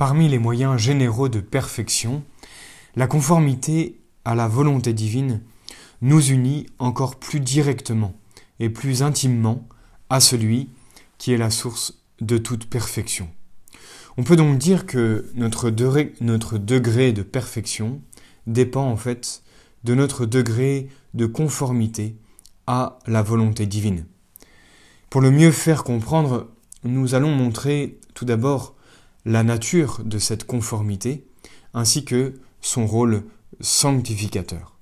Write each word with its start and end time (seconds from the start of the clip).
parmi 0.00 0.30
les 0.30 0.38
moyens 0.38 0.78
généraux 0.78 1.28
de 1.28 1.40
perfection, 1.40 2.24
la 2.96 3.06
conformité 3.06 4.00
à 4.24 4.34
la 4.34 4.48
volonté 4.48 4.94
divine 4.94 5.42
nous 6.00 6.30
unit 6.30 6.64
encore 6.78 7.16
plus 7.16 7.38
directement 7.38 8.14
et 8.60 8.70
plus 8.70 9.02
intimement 9.02 9.68
à 10.08 10.20
celui 10.20 10.70
qui 11.18 11.34
est 11.34 11.36
la 11.36 11.50
source 11.50 12.02
de 12.22 12.38
toute 12.38 12.64
perfection. 12.64 13.28
On 14.16 14.24
peut 14.24 14.36
donc 14.36 14.56
dire 14.56 14.86
que 14.86 15.30
notre 15.34 15.68
degré, 15.68 16.14
de 17.12 17.22
perfection 17.22 18.00
dépend 18.46 18.86
en 18.86 18.96
fait 18.96 19.42
de 19.84 19.94
notre 19.94 20.24
degré 20.24 20.88
de 21.12 21.26
conformité 21.26 22.16
à 22.66 23.00
la 23.06 23.20
volonté 23.20 23.66
divine. 23.66 24.06
Pour 25.10 25.20
le 25.20 25.30
mieux 25.30 25.52
faire 25.52 25.84
comprendre, 25.84 26.48
nous 26.84 27.14
allons 27.14 27.32
montrer 27.32 28.00
tout 28.14 28.24
d'abord 28.24 28.76
la 29.24 29.42
nature 29.42 30.00
de 30.04 30.18
cette 30.18 30.44
conformité 30.44 31.26
ainsi 31.74 32.04
que 32.04 32.40
son 32.60 32.86
rôle 32.86 33.24
sanctificateur. 33.60 34.76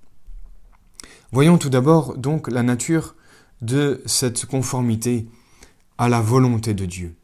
Voyons 1.33 1.59
tout 1.59 1.69
d'abord 1.69 2.17
donc 2.17 2.49
la 2.49 2.63
nature 2.63 3.15
de 3.61 4.03
cette 4.07 4.47
conformité 4.47 5.29
à 5.99 6.09
la 6.09 6.21
volonté 6.21 6.75
de 6.75 6.87
Dieu. 6.87 7.17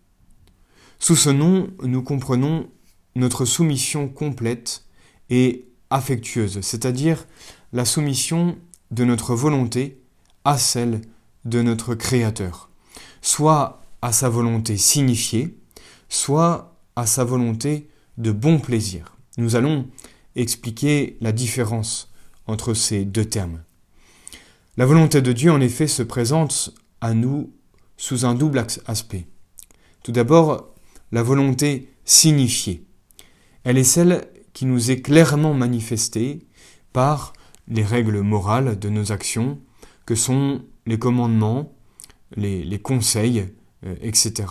Sous 0.98 1.16
ce 1.16 1.30
nom, 1.30 1.70
nous 1.83 2.03
comprenons 2.03 2.69
notre 3.15 3.45
soumission 3.45 4.09
complète 4.09 4.84
et 5.31 5.67
affectueuse, 5.91 6.61
c'est-à-dire 6.61 7.27
la 7.73 7.84
soumission 7.84 8.59
de 8.91 9.05
notre 9.05 9.34
volonté 9.34 10.01
à 10.45 10.59
celle 10.59 11.01
de 11.45 11.62
notre 11.62 11.95
Créateur, 11.95 12.70
soit 13.23 13.83
à 14.03 14.12
sa 14.12 14.28
volonté 14.28 14.77
signifiée, 14.77 15.59
soit 16.09 16.73
à 16.97 17.07
sa 17.07 17.25
volonté 17.25 17.89
de 18.19 18.30
bon 18.30 18.59
plaisir. 18.59 19.16
Nous 19.37 19.57
allons 19.57 19.89
expliquer 20.37 21.17
la 21.20 21.33
différence 21.33 22.12
entre 22.47 22.75
ces 22.75 23.05
deux 23.05 23.25
termes. 23.25 23.62
La 24.77 24.87
volonté 24.87 25.22
de 25.22 25.33
Dieu, 25.33 25.53
en 25.53 25.61
effet, 25.61 25.87
se 25.87 26.03
présente 26.03 26.75
à 27.00 27.15
nous 27.15 27.53
sous 27.97 28.25
un 28.25 28.34
double 28.34 28.65
aspect. 28.87 29.27
Tout 30.03 30.12
d'abord, 30.12 30.75
la 31.12 31.22
volonté 31.22 31.91
signifiée. 32.05 32.84
Elle 33.62 33.78
est 33.78 33.84
celle 33.84 34.27
qui 34.53 34.67
nous 34.67 34.91
est 34.91 35.00
clairement 35.00 35.55
manifestée 35.55 36.47
par 36.92 37.33
les 37.69 37.84
règles 37.84 38.20
morales 38.20 38.78
de 38.78 38.89
nos 38.89 39.12
actions, 39.12 39.59
que 40.06 40.15
sont 40.15 40.62
les 40.87 40.98
commandements, 40.98 41.72
les, 42.37 42.78
conseils, 42.78 43.48
euh, 43.87 43.95
etc. 44.03 44.48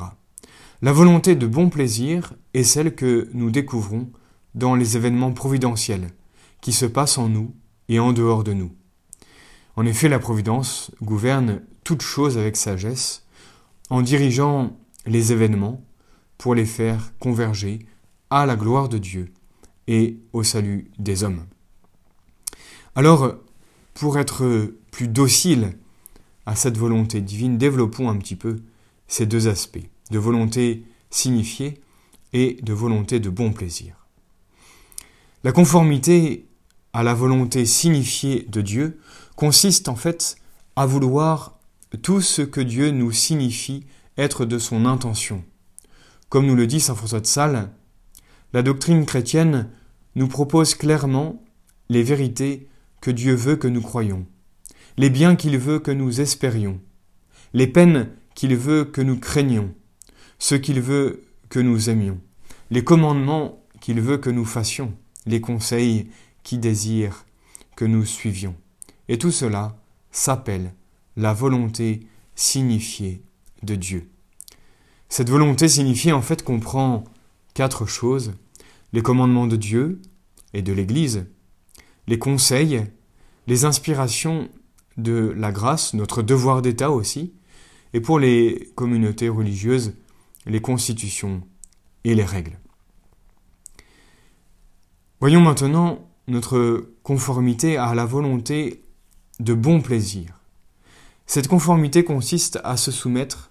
La 0.83 0.91
volonté 0.91 1.37
de 1.37 1.47
bon 1.47 1.69
plaisir 1.69 2.33
est 2.53 2.63
celle 2.63 2.93
que 2.93 3.29
nous 3.33 3.51
découvrons 3.51 4.11
dans 4.53 4.75
les 4.75 4.97
événements 4.97 5.31
providentiels 5.31 6.09
qui 6.59 6.73
se 6.73 6.85
passent 6.85 7.17
en 7.17 7.29
nous 7.29 7.55
et 7.87 7.99
en 7.99 8.11
dehors 8.11 8.43
de 8.43 8.51
nous. 8.51 8.69
En 9.77 9.85
effet, 9.85 10.09
la 10.09 10.19
Providence 10.19 10.91
gouverne 11.01 11.61
toutes 11.85 12.01
choses 12.01 12.37
avec 12.37 12.57
sagesse, 12.57 13.25
en 13.89 14.01
dirigeant 14.01 14.77
les 15.05 15.31
événements 15.31 15.81
pour 16.37 16.53
les 16.53 16.65
faire 16.65 17.13
converger 17.17 17.79
à 18.29 18.45
la 18.45 18.57
gloire 18.57 18.89
de 18.89 18.97
Dieu 18.97 19.31
et 19.87 20.19
au 20.33 20.43
salut 20.43 20.91
des 20.99 21.23
hommes. 21.23 21.45
Alors, 22.97 23.35
pour 23.93 24.19
être 24.19 24.73
plus 24.91 25.07
docile 25.07 25.77
à 26.45 26.57
cette 26.57 26.77
volonté 26.77 27.21
divine, 27.21 27.57
développons 27.57 28.09
un 28.09 28.17
petit 28.17 28.35
peu 28.35 28.57
ces 29.07 29.25
deux 29.25 29.47
aspects, 29.47 29.87
de 30.11 30.19
volonté 30.19 30.83
signifiée 31.09 31.81
et 32.33 32.57
de 32.61 32.73
volonté 32.73 33.19
de 33.19 33.29
bon 33.29 33.53
plaisir. 33.53 34.07
La 35.43 35.51
conformité 35.51 36.47
à 36.93 37.03
la 37.03 37.13
volonté 37.13 37.65
signifiée 37.65 38.45
de 38.49 38.61
Dieu 38.61 38.99
consiste 39.35 39.89
en 39.89 39.95
fait 39.95 40.35
à 40.75 40.85
vouloir 40.85 41.59
tout 42.01 42.21
ce 42.21 42.41
que 42.41 42.61
Dieu 42.61 42.91
nous 42.91 43.11
signifie 43.11 43.85
être 44.17 44.45
de 44.45 44.57
son 44.57 44.85
intention. 44.85 45.43
Comme 46.29 46.45
nous 46.45 46.55
le 46.55 46.67
dit 46.67 46.79
Saint 46.79 46.95
François 46.95 47.19
de 47.19 47.25
Sales, 47.25 47.69
la 48.53 48.61
doctrine 48.61 49.05
chrétienne 49.05 49.69
nous 50.15 50.27
propose 50.27 50.75
clairement 50.75 51.43
les 51.89 52.03
vérités 52.03 52.67
que 53.01 53.11
Dieu 53.11 53.33
veut 53.33 53.55
que 53.55 53.67
nous 53.67 53.81
croyions, 53.81 54.25
les 54.97 55.09
biens 55.09 55.35
qu'il 55.35 55.57
veut 55.57 55.79
que 55.79 55.91
nous 55.91 56.21
espérions, 56.21 56.79
les 57.53 57.67
peines 57.67 58.09
qu'il 58.35 58.55
veut 58.55 58.85
que 58.85 59.01
nous 59.01 59.19
craignions, 59.19 59.73
ce 60.39 60.55
qu'il 60.55 60.81
veut 60.81 61.23
que 61.49 61.59
nous 61.59 61.89
aimions, 61.89 62.19
les 62.71 62.83
commandements 62.83 63.63
qu'il 63.79 64.01
veut 64.01 64.17
que 64.17 64.29
nous 64.29 64.45
fassions, 64.45 64.93
les 65.25 65.41
conseils 65.41 66.09
qu'il 66.43 66.59
désire 66.59 67.25
que 67.75 67.85
nous 67.85 68.05
suivions. 68.05 68.55
Et 69.07 69.17
tout 69.17 69.31
cela 69.31 69.77
s'appelle 70.11 70.73
la 71.15 71.33
volonté 71.33 72.07
signifiée 72.35 73.21
de 73.61 73.75
Dieu. 73.75 74.09
Cette 75.09 75.29
volonté 75.29 75.67
signifiée 75.67 76.11
en 76.11 76.21
fait 76.21 76.43
comprend 76.43 77.03
quatre 77.53 77.85
choses, 77.85 78.33
les 78.93 79.01
commandements 79.01 79.47
de 79.47 79.55
Dieu 79.55 80.01
et 80.53 80.61
de 80.61 80.73
l'Église, 80.73 81.25
les 82.07 82.17
conseils, 82.17 82.83
les 83.47 83.65
inspirations 83.65 84.49
de 84.97 85.33
la 85.35 85.51
grâce, 85.51 85.93
notre 85.93 86.21
devoir 86.21 86.61
d'État 86.61 86.91
aussi, 86.91 87.33
et 87.93 88.01
pour 88.01 88.19
les 88.19 88.71
communautés 88.75 89.29
religieuses, 89.29 89.93
les 90.45 90.61
constitutions 90.61 91.41
et 92.03 92.15
les 92.15 92.25
règles. 92.25 92.59
Voyons 95.19 95.41
maintenant 95.41 95.99
notre 96.27 96.89
conformité 97.03 97.77
à 97.77 97.95
la 97.95 98.05
volonté 98.05 98.83
de 99.39 99.53
bon 99.53 99.81
plaisir. 99.81 100.39
Cette 101.25 101.47
conformité 101.47 102.03
consiste 102.03 102.59
à 102.63 102.77
se 102.77 102.91
soumettre 102.91 103.49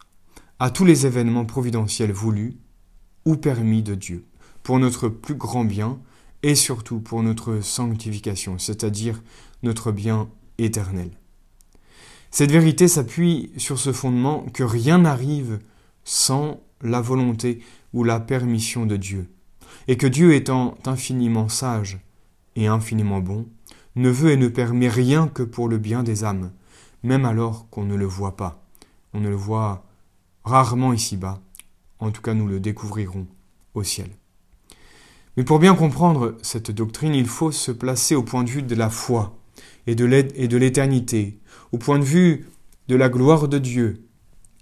à 0.58 0.70
tous 0.70 0.84
les 0.84 1.06
événements 1.06 1.44
providentiels 1.44 2.12
voulus 2.12 2.56
ou 3.24 3.36
permis 3.36 3.82
de 3.82 3.94
Dieu, 3.94 4.24
pour 4.62 4.78
notre 4.78 5.08
plus 5.08 5.34
grand 5.34 5.64
bien 5.64 5.98
et 6.42 6.54
surtout 6.54 7.00
pour 7.00 7.22
notre 7.22 7.60
sanctification, 7.60 8.58
c'est-à-dire 8.58 9.22
notre 9.62 9.92
bien 9.92 10.28
éternel. 10.58 11.10
Cette 12.30 12.50
vérité 12.50 12.88
s'appuie 12.88 13.52
sur 13.56 13.78
ce 13.78 13.92
fondement 13.92 14.46
que 14.52 14.62
rien 14.62 14.98
n'arrive 14.98 15.58
sans 16.04 16.60
la 16.82 17.00
volonté 17.00 17.60
ou 17.92 18.04
la 18.04 18.20
permission 18.20 18.86
de 18.86 18.96
Dieu, 18.96 19.30
et 19.88 19.96
que 19.96 20.06
Dieu 20.06 20.34
étant 20.34 20.76
infiniment 20.84 21.48
sage 21.48 22.00
et 22.56 22.66
infiniment 22.66 23.20
bon, 23.20 23.46
ne 23.96 24.10
veut 24.10 24.30
et 24.30 24.36
ne 24.36 24.48
permet 24.48 24.88
rien 24.88 25.28
que 25.28 25.42
pour 25.42 25.68
le 25.68 25.78
bien 25.78 26.02
des 26.02 26.24
âmes, 26.24 26.52
même 27.02 27.24
alors 27.24 27.68
qu'on 27.70 27.84
ne 27.84 27.94
le 27.94 28.06
voit 28.06 28.36
pas. 28.36 28.64
On 29.14 29.20
ne 29.20 29.28
le 29.28 29.36
voit 29.36 29.84
rarement 30.44 30.92
ici-bas, 30.92 31.40
en 31.98 32.10
tout 32.10 32.22
cas 32.22 32.34
nous 32.34 32.48
le 32.48 32.60
découvrirons 32.60 33.26
au 33.74 33.82
ciel. 33.82 34.08
Mais 35.36 35.44
pour 35.44 35.58
bien 35.58 35.74
comprendre 35.74 36.36
cette 36.42 36.70
doctrine, 36.70 37.14
il 37.14 37.26
faut 37.26 37.52
se 37.52 37.72
placer 37.72 38.14
au 38.14 38.22
point 38.22 38.44
de 38.44 38.50
vue 38.50 38.62
de 38.62 38.74
la 38.74 38.90
foi 38.90 39.38
et 39.86 39.94
de 39.94 40.56
l'éternité, 40.56 41.38
au 41.72 41.78
point 41.78 41.98
de 41.98 42.04
vue 42.04 42.46
de 42.88 42.96
la 42.96 43.08
gloire 43.08 43.48
de 43.48 43.58
Dieu 43.58 44.06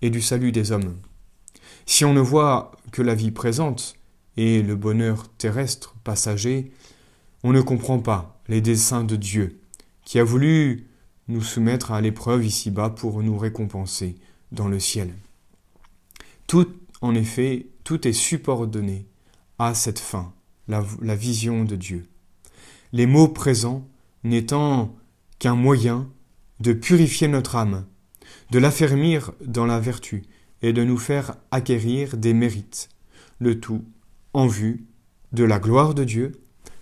et 0.03 0.11
du 0.11 0.21
salut 0.21 0.53
des 0.53 0.73
hommes. 0.73 0.95
Si 1.93 2.05
on 2.05 2.15
ne 2.15 2.21
voit 2.21 2.71
que 2.93 3.03
la 3.03 3.17
vie 3.17 3.33
présente 3.33 3.97
et 4.37 4.63
le 4.63 4.77
bonheur 4.77 5.29
terrestre 5.39 5.97
passager, 6.05 6.71
on 7.43 7.53
ne 7.53 7.61
comprend 7.61 7.99
pas 7.99 8.41
les 8.47 8.61
desseins 8.61 9.03
de 9.03 9.17
Dieu, 9.17 9.61
qui 10.05 10.21
a 10.21 10.25
voulu 10.25 10.87
nous 11.27 11.43
soumettre 11.43 11.91
à 11.91 12.01
l'épreuve 12.01 12.47
ici-bas 12.47 12.91
pour 12.91 13.25
nous 13.25 13.37
récompenser 13.37 14.15
dans 14.53 14.69
le 14.69 14.79
ciel. 14.79 15.13
Tout, 16.47 16.69
en 17.01 17.17
effet, 17.17 17.67
tout 17.83 18.07
est 18.07 18.13
subordonné 18.13 19.09
à 19.59 19.75
cette 19.75 19.99
fin, 19.99 20.33
la, 20.69 20.85
vision 21.17 21.65
de 21.65 21.75
Dieu. 21.75 22.09
Les 22.93 23.07
mots 23.07 23.29
présents 23.29 23.85
n'étant 24.23 24.95
qu'un 25.41 25.57
moyen 25.57 26.09
de 26.61 26.73
purifier 26.73 27.27
notre 27.27 27.57
âme, 27.57 27.85
de 28.53 28.61
l'affermir 28.61 29.33
dans 29.45 29.67
la 29.67 29.81
vertu 29.81 30.23
et 30.63 30.73
de 30.73 30.85
nous 30.85 30.99
faire 30.99 31.37
acquérir 31.51 32.17
des 32.17 32.35
mérites, 32.35 32.89
le 33.39 33.61
tout 33.61 33.85
en 34.33 34.47
vue 34.47 34.85
de 35.33 35.45
la 35.45 35.59
gloire 35.59 35.95
de 35.95 36.05
Dieu 36.05 36.33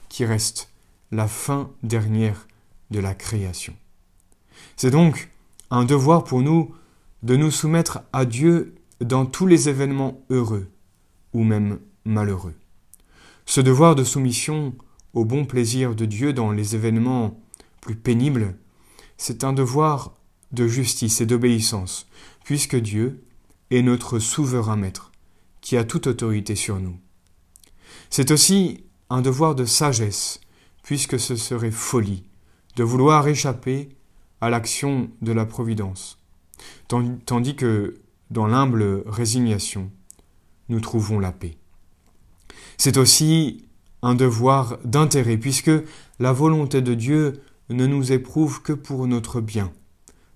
qui 0.08 0.24
reste 0.24 0.70
la 1.12 1.28
fin 1.28 1.70
dernière 1.82 2.46
de 2.90 3.00
la 3.00 3.14
création. 3.14 3.74
C'est 4.76 4.90
donc 4.90 5.30
un 5.70 5.84
devoir 5.84 6.24
pour 6.24 6.40
nous 6.40 6.74
de 7.22 7.36
nous 7.36 7.50
soumettre 7.50 8.00
à 8.12 8.24
Dieu 8.24 8.74
dans 9.00 9.26
tous 9.26 9.46
les 9.46 9.68
événements 9.68 10.20
heureux 10.30 10.68
ou 11.32 11.44
même 11.44 11.78
malheureux. 12.04 12.54
Ce 13.46 13.60
devoir 13.60 13.94
de 13.94 14.04
soumission 14.04 14.74
au 15.14 15.24
bon 15.24 15.44
plaisir 15.44 15.94
de 15.94 16.04
Dieu 16.04 16.32
dans 16.32 16.52
les 16.52 16.74
événements 16.74 17.40
plus 17.80 17.96
pénibles, 17.96 18.56
c'est 19.16 19.44
un 19.44 19.52
devoir 19.52 20.14
de 20.52 20.66
justice 20.66 21.20
et 21.20 21.26
d'obéissance, 21.26 22.08
puisque 22.44 22.76
Dieu 22.76 23.22
est 23.70 23.82
notre 23.82 24.18
souverain 24.18 24.76
maître, 24.76 25.12
qui 25.60 25.76
a 25.76 25.84
toute 25.84 26.06
autorité 26.06 26.54
sur 26.54 26.80
nous. 26.80 26.98
C'est 28.10 28.30
aussi 28.30 28.84
un 29.10 29.20
devoir 29.20 29.54
de 29.54 29.64
sagesse, 29.64 30.40
puisque 30.82 31.18
ce 31.18 31.36
serait 31.36 31.70
folie, 31.70 32.24
de 32.76 32.84
vouloir 32.84 33.26
échapper 33.28 33.90
à 34.40 34.50
l'action 34.50 35.10
de 35.20 35.32
la 35.32 35.44
Providence, 35.46 36.18
tandis 36.88 37.56
que 37.56 38.00
dans 38.30 38.46
l'humble 38.46 39.02
résignation, 39.06 39.90
nous 40.68 40.80
trouvons 40.80 41.18
la 41.18 41.32
paix. 41.32 41.56
C'est 42.76 42.96
aussi 42.96 43.66
un 44.02 44.14
devoir 44.14 44.78
d'intérêt, 44.84 45.36
puisque 45.36 45.70
la 46.18 46.32
volonté 46.32 46.82
de 46.82 46.94
Dieu 46.94 47.42
ne 47.68 47.86
nous 47.86 48.12
éprouve 48.12 48.62
que 48.62 48.72
pour 48.72 49.06
notre 49.06 49.40
bien, 49.40 49.72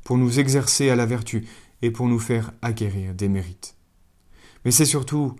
pour 0.04 0.18
nous 0.18 0.40
exercer 0.40 0.90
à 0.90 0.96
la 0.96 1.06
vertu 1.06 1.46
et 1.82 1.90
pour 1.90 2.08
nous 2.08 2.18
faire 2.18 2.52
acquérir 2.62 3.14
des 3.14 3.28
mérites. 3.28 3.76
Mais 4.64 4.70
c'est 4.70 4.84
surtout 4.86 5.36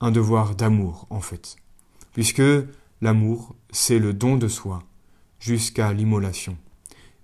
un 0.00 0.10
devoir 0.10 0.54
d'amour, 0.54 1.06
en 1.10 1.20
fait, 1.20 1.56
puisque 2.12 2.42
l'amour, 3.00 3.54
c'est 3.70 3.98
le 3.98 4.12
don 4.12 4.36
de 4.36 4.48
soi 4.48 4.82
jusqu'à 5.38 5.92
l'immolation, 5.92 6.56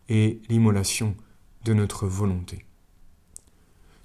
et 0.09 0.41
l'immolation 0.49 1.15
de 1.65 1.75
notre 1.75 2.07
volonté. 2.07 2.65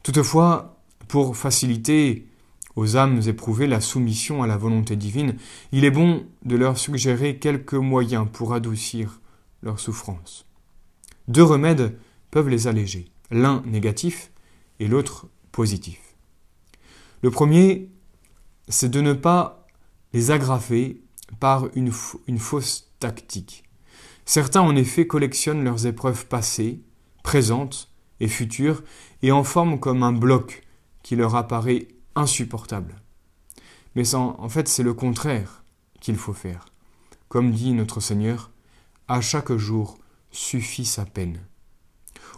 Toutefois, 0.03 0.77
pour 1.07 1.35
faciliter 1.35 2.27
aux 2.75 2.95
âmes 2.95 3.21
éprouvées 3.27 3.67
la 3.67 3.81
soumission 3.81 4.43
à 4.43 4.47
la 4.47 4.57
volonté 4.57 4.95
divine, 4.95 5.35
il 5.71 5.83
est 5.83 5.91
bon 5.91 6.25
de 6.45 6.55
leur 6.55 6.77
suggérer 6.77 7.39
quelques 7.39 7.73
moyens 7.73 8.27
pour 8.31 8.53
adoucir 8.53 9.19
leur 9.63 9.79
souffrance. 9.79 10.45
Deux 11.27 11.43
remèdes 11.43 11.97
peuvent 12.31 12.49
les 12.49 12.67
alléger, 12.67 13.11
l'un 13.31 13.63
négatif 13.65 14.31
et 14.79 14.87
l'autre 14.87 15.27
positif. 15.51 15.99
Le 17.21 17.31
premier, 17.31 17.89
c'est 18.67 18.89
de 18.89 19.01
ne 19.01 19.13
pas 19.13 19.65
les 20.13 20.31
aggraver 20.31 21.01
par 21.39 21.67
une, 21.75 21.91
une 22.27 22.39
fausse 22.39 22.91
tactique. 22.99 23.63
Certains 24.25 24.61
en 24.61 24.75
effet 24.75 25.07
collectionnent 25.07 25.63
leurs 25.63 25.85
épreuves 25.85 26.27
passées, 26.27 26.81
présentes 27.23 27.89
et 28.19 28.27
futures 28.27 28.83
et 29.21 29.31
en 29.31 29.43
forment 29.43 29.79
comme 29.79 30.03
un 30.03 30.13
bloc 30.13 30.63
qui 31.03 31.15
leur 31.15 31.35
apparaît 31.35 31.87
insupportable. 32.15 32.95
Mais 33.95 34.15
en 34.15 34.49
fait 34.49 34.67
c'est 34.67 34.83
le 34.83 34.93
contraire 34.93 35.63
qu'il 36.01 36.17
faut 36.17 36.33
faire. 36.33 36.65
Comme 37.29 37.51
dit 37.51 37.73
notre 37.73 37.99
Seigneur, 37.99 38.51
à 39.07 39.21
chaque 39.21 39.53
jour 39.53 39.97
suffit 40.31 40.85
sa 40.85 41.05
peine. 41.05 41.39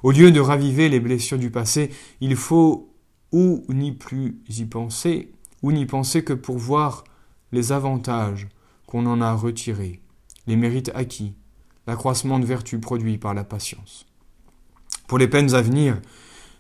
Au 0.04 0.12
lieu 0.12 0.32
de 0.32 0.40
raviver 0.40 0.90
les 0.90 1.00
blessures 1.00 1.38
du 1.38 1.52
passé, 1.52 1.92
il 2.22 2.36
faut 2.36 2.94
ou 3.32 3.64
n'y 3.70 3.92
plus 3.92 4.42
y 4.50 4.66
penser, 4.66 5.32
ou 5.62 5.72
n'y 5.72 5.86
penser 5.86 6.24
que 6.24 6.34
pour 6.34 6.58
voir 6.58 7.04
les 7.52 7.72
avantages 7.72 8.48
qu'on 8.88 9.06
en 9.06 9.22
a 9.22 9.34
retirés, 9.34 10.02
les 10.48 10.56
mérites 10.56 10.92
acquis, 10.96 11.36
l'accroissement 11.86 12.40
de 12.40 12.46
vertu 12.46 12.80
produit 12.80 13.18
par 13.18 13.34
la 13.34 13.44
patience. 13.44 14.06
Pour 15.08 15.18
les 15.18 15.28
peines 15.28 15.54
à 15.54 15.62
venir, 15.62 16.00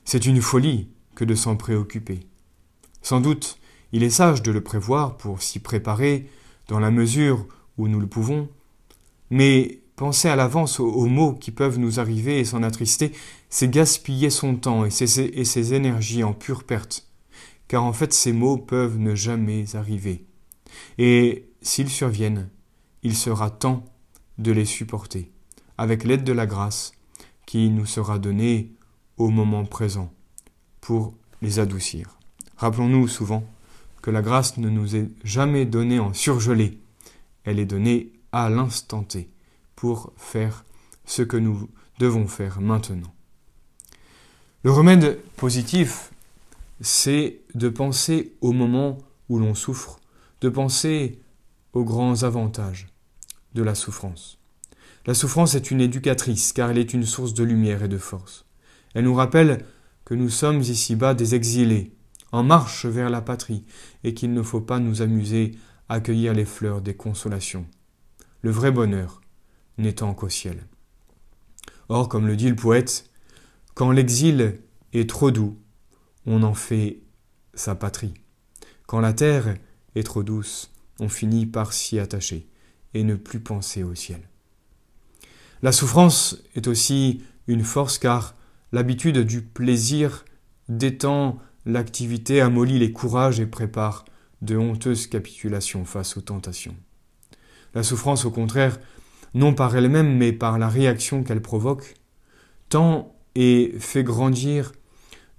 c'est 0.03 0.25
une 0.25 0.41
folie 0.41 0.89
que 1.15 1.25
de 1.25 1.36
s'en 1.36 1.56
préoccuper. 1.56 2.21
Sans 3.01 3.21
doute, 3.21 3.59
il 3.91 4.03
est 4.03 4.09
sage 4.09 4.44
de 4.44 4.51
le 4.51 4.62
prévoir 4.62 5.18
pour 5.18 5.41
s'y 5.41 5.59
préparer 5.59 6.30
dans 6.68 6.80
la 6.80 6.91
mesure 6.91 7.47
où 7.77 7.88
nous 7.88 8.00
le 8.00 8.07
pouvons, 8.07 8.50
mais 9.30 9.80
Penser 10.00 10.30
à 10.30 10.38
l'avance 10.38 10.80
aux, 10.80 11.07
mots 11.07 11.34
qui 11.34 11.51
peuvent 11.51 11.78
nous 11.78 12.00
arriver 12.00 12.40
et 12.40 12.46
s'en 12.46 12.63
attrister, 12.63 13.12
c'est 13.50 13.69
gaspiller 13.69 14.30
son 14.30 14.56
temps 14.56 14.86
et 14.86 14.92
ses, 14.92 15.74
énergies 15.74 16.24
en 16.24 16.31
pure 16.31 16.63
perte. 16.63 17.06
Car 17.68 17.84
en 17.84 17.92
fait, 17.92 18.13
ces 18.13 18.31
mots 18.31 18.56
peuvent 18.56 18.98
ne 18.98 19.13
jamais 19.13 19.75
arriver. 19.75 20.24
Et 21.00 21.50
s'ils 21.62 21.90
surviennent, 21.90 22.48
il 23.04 23.13
sera 23.13 23.50
temps 23.50 23.84
de 24.38 24.54
les 24.54 24.63
supporter, 24.63 25.34
avec 25.78 26.06
l'aide 26.06 26.24
de 26.24 26.31
la 26.31 26.46
grâce 26.46 26.94
qui 27.46 27.69
nous 27.69 27.86
sera 27.86 28.19
donnée 28.19 28.72
au 29.18 29.28
moment 29.28 29.66
présent, 29.66 30.13
pour 30.80 31.13
les 31.42 31.60
adoucir. 31.60 32.18
Rappelons-nous 32.56 33.10
souvent 33.10 33.44
que 34.01 34.12
la 34.12 34.22
grâce 34.22 34.60
ne 34.60 34.69
nous 34.69 34.96
est 34.96 35.10
jamais 35.25 35.66
donnée 35.66 36.00
en 36.00 36.13
surgelé, 36.13 36.80
elle 37.44 37.60
est 37.60 37.66
donnée 37.66 38.13
à 38.31 38.50
l'instant 38.50 39.04
T 39.04 39.28
pour 39.80 40.12
faire 40.18 40.66
ce 41.06 41.22
que 41.22 41.38
nous 41.38 41.70
devons 42.00 42.28
faire 42.28 42.60
maintenant. 42.60 43.16
Le 44.66 44.72
remède 44.72 45.22
positif, 45.38 46.12
c'est 46.81 47.40
de 47.56 47.70
penser 47.70 48.36
au 48.42 48.52
moment 48.52 48.98
où 49.30 49.40
l'on 49.40 49.56
souffre, 49.56 50.02
de 50.42 50.50
penser 50.50 51.22
aux 51.72 51.86
grands 51.86 52.24
avantages 52.24 52.88
de 53.54 53.64
la 53.64 53.74
souffrance. 53.74 54.38
La 55.06 55.14
souffrance 55.14 55.56
est 55.56 55.72
une 55.72 55.80
éducatrice 55.80 56.52
car 56.52 56.72
elle 56.72 56.78
est 56.78 56.94
une 56.94 57.06
source 57.06 57.34
de 57.34 57.46
lumière 57.46 57.82
et 57.82 57.88
de 57.88 57.98
force. 57.98 58.44
Elle 58.96 59.06
nous 59.06 59.16
rappelle 59.16 59.64
que 60.04 60.14
nous 60.14 60.30
sommes 60.30 60.60
ici-bas 60.60 61.14
des 61.14 61.36
exilés, 61.36 61.96
en 62.34 62.44
marche 62.44 62.86
vers 62.86 63.10
la 63.10 63.22
patrie, 63.22 63.64
et 64.04 64.14
qu'il 64.14 64.34
ne 64.34 64.44
faut 64.44 64.60
pas 64.60 64.80
nous 64.80 65.02
amuser 65.02 65.54
à 65.88 66.02
cueillir 66.02 66.34
les 66.34 66.44
fleurs 66.44 66.82
des 66.82 66.96
consolations. 66.96 67.66
Le 68.42 68.52
vrai 68.52 68.72
bonheur, 68.72 69.22
n'étant 69.80 70.14
qu'au 70.14 70.30
ciel. 70.30 70.68
Or, 71.88 72.08
comme 72.08 72.28
le 72.28 72.36
dit 72.36 72.50
le 72.50 72.56
poète, 72.56 73.10
quand 73.74 73.92
l'exil 73.92 74.60
est 74.94 75.10
trop 75.10 75.31
doux, 75.31 75.58
on 76.26 76.44
en 76.44 76.54
fait 76.54 77.00
sa 77.56 77.74
patrie. 77.74 78.14
Quand 78.86 79.00
la 79.00 79.14
terre 79.14 79.56
est 79.96 80.04
trop 80.04 80.22
douce, 80.22 80.72
on 81.00 81.10
finit 81.10 81.46
par 81.46 81.74
s'y 81.74 81.98
attacher 81.98 82.48
et 82.94 83.04
ne 83.04 83.16
plus 83.16 83.40
penser 83.40 83.84
au 83.84 83.96
ciel. 83.96 84.22
La 85.62 85.72
souffrance 85.72 86.38
est 86.56 86.68
aussi 86.68 87.24
une 87.48 87.64
force 87.64 87.98
car 87.98 88.36
l'habitude 88.72 89.20
du 89.20 89.42
plaisir 89.42 90.25
détend 90.68 91.40
l'activité, 91.66 92.42
amollit 92.42 92.80
les 92.80 92.92
courages 92.92 93.40
et 93.40 93.46
prépare 93.46 94.06
de 94.42 94.56
honteuses 94.56 95.08
capitulations 95.08 95.86
face 95.86 96.16
aux 96.18 96.22
tentations. 96.22 96.75
La 97.74 97.84
souffrance, 97.84 98.25
au 98.25 98.32
contraire, 98.32 98.80
non 99.34 99.54
par 99.54 99.76
elle-même, 99.76 100.18
mais 100.18 100.31
par 100.31 100.58
la 100.60 100.70
réaction 100.70 101.24
qu'elle 101.24 101.42
provoque, 101.42 101.96
tend 102.70 103.16
et 103.36 103.76
fait 103.80 104.04
grandir 104.04 104.72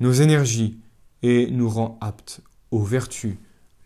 nos 0.01 0.13
énergies 0.13 0.81
et 1.23 1.51
nous 1.51 1.69
rend 1.69 1.99
aptes 2.01 2.41
aux 2.71 2.83
vertus 2.83 3.37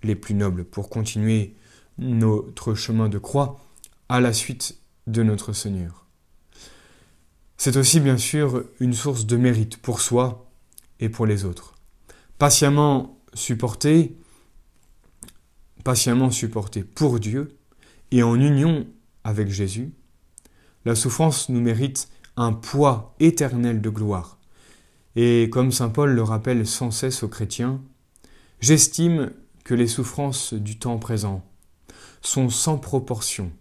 les 0.02 0.14
plus 0.14 0.34
nobles 0.34 0.64
pour 0.64 0.88
continuer 0.88 1.54
notre 1.98 2.74
chemin 2.74 3.08
de 3.08 3.18
croix 3.18 3.60
à 4.08 4.20
la 4.20 4.32
suite 4.32 4.78
de 5.06 5.22
notre 5.22 5.52
Seigneur. 5.52 6.06
C'est 7.56 7.76
aussi 7.76 8.00
bien 8.00 8.18
sûr 8.18 8.64
une 8.80 8.92
source 8.92 9.26
de 9.26 9.36
mérite 9.36 9.78
pour 9.78 10.00
soi 10.00 10.50
et 11.00 11.08
pour 11.08 11.26
les 11.26 11.44
autres. 11.44 11.74
Patiemment 12.38 13.18
supporté, 13.32 14.16
patiemment 15.82 16.30
supporté 16.30 16.84
pour 16.84 17.20
Dieu 17.20 17.56
et 18.10 18.22
en 18.22 18.34
union 18.34 18.86
avec 19.24 19.48
Jésus, 19.48 19.92
la 20.84 20.94
souffrance 20.94 21.48
nous 21.48 21.60
mérite 21.60 22.08
un 22.36 22.52
poids 22.52 23.14
éternel 23.20 23.80
de 23.80 23.90
gloire. 23.90 24.38
Et 25.16 25.48
comme 25.50 25.72
Saint 25.72 25.88
Paul 25.88 26.10
le 26.10 26.22
rappelle 26.22 26.66
sans 26.66 26.90
cesse 26.90 27.22
aux 27.22 27.28
chrétiens, 27.28 27.80
j'estime 28.60 29.32
que 29.64 29.74
les 29.74 29.86
souffrances 29.86 30.52
du 30.52 30.78
temps 30.78 30.98
présent 30.98 31.44
sont 32.20 32.50
sans 32.50 32.78
proportion 32.78 33.52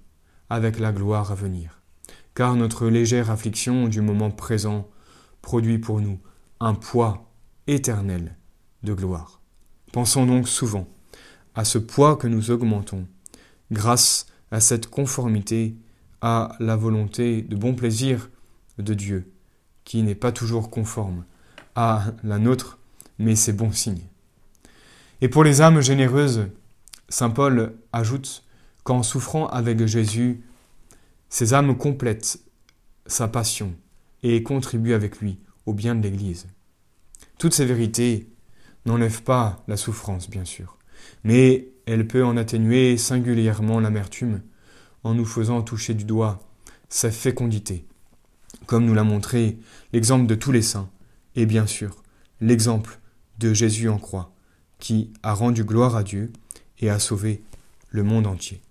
avec 0.49 0.79
la 0.79 0.91
gloire 0.91 1.31
à 1.31 1.35
venir, 1.35 1.81
car 2.35 2.55
notre 2.55 2.87
légère 2.87 3.29
affliction 3.29 3.87
du 3.87 4.01
moment 4.01 4.31
présent 4.31 4.89
produit 5.41 5.77
pour 5.77 6.01
nous 6.01 6.19
un 6.59 6.73
poids 6.73 7.31
éternel 7.67 8.35
de 8.83 8.93
gloire. 8.93 9.41
Pensons 9.91 10.25
donc 10.25 10.47
souvent 10.47 10.87
à 11.55 11.65
ce 11.65 11.77
poids 11.77 12.15
que 12.15 12.27
nous 12.27 12.51
augmentons 12.51 13.05
grâce 13.71 14.25
à 14.51 14.59
cette 14.59 14.89
conformité 14.89 15.75
à 16.23 16.55
la 16.61 16.77
volonté 16.77 17.41
de 17.41 17.57
bon 17.57 17.75
plaisir 17.75 18.29
de 18.79 18.93
Dieu, 18.93 19.29
qui 19.83 20.01
n'est 20.03 20.15
pas 20.15 20.31
toujours 20.31 20.71
conforme 20.71 21.25
à 21.75 22.05
la 22.23 22.39
nôtre, 22.39 22.79
mais 23.19 23.35
c'est 23.35 23.51
bon 23.51 23.73
signe. 23.73 24.07
Et 25.19 25.27
pour 25.27 25.43
les 25.43 25.61
âmes 25.61 25.81
généreuses, 25.81 26.47
Saint 27.09 27.29
Paul 27.29 27.73
ajoute 27.91 28.45
qu'en 28.85 29.03
souffrant 29.03 29.47
avec 29.47 29.85
Jésus, 29.85 30.41
ces 31.27 31.53
âmes 31.53 31.75
complètent 31.77 32.39
sa 33.05 33.27
passion 33.27 33.75
et 34.23 34.43
contribuent 34.43 34.93
avec 34.93 35.19
lui 35.19 35.39
au 35.65 35.73
bien 35.73 35.93
de 35.93 36.03
l'Église. 36.03 36.47
Toutes 37.37 37.53
ces 37.53 37.65
vérités 37.65 38.29
n'enlèvent 38.85 39.23
pas 39.23 39.61
la 39.67 39.75
souffrance, 39.75 40.29
bien 40.29 40.45
sûr, 40.45 40.77
mais 41.25 41.67
elle 41.85 42.07
peut 42.07 42.23
en 42.23 42.37
atténuer 42.37 42.95
singulièrement 42.95 43.81
l'amertume 43.81 44.41
en 45.03 45.13
nous 45.13 45.25
faisant 45.25 45.61
toucher 45.61 45.93
du 45.93 46.03
doigt 46.03 46.39
sa 46.89 47.11
fécondité, 47.11 47.85
comme 48.65 48.85
nous 48.85 48.93
l'a 48.93 49.03
montré 49.03 49.57
l'exemple 49.91 50.27
de 50.27 50.35
tous 50.35 50.51
les 50.51 50.61
saints, 50.61 50.89
et 51.35 51.45
bien 51.45 51.67
sûr 51.67 52.03
l'exemple 52.41 52.99
de 53.39 53.53
Jésus 53.53 53.89
en 53.89 53.97
croix, 53.97 54.31
qui 54.79 55.11
a 55.23 55.33
rendu 55.33 55.63
gloire 55.63 55.95
à 55.95 56.03
Dieu 56.03 56.31
et 56.79 56.89
a 56.89 56.99
sauvé 56.99 57.43
le 57.89 58.03
monde 58.03 58.27
entier. 58.27 58.61